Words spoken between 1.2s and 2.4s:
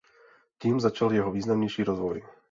významnější rozvoj.